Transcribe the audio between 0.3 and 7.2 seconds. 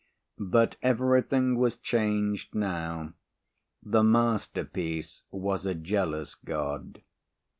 But everything was changed now. The masterpiece was a jealous god.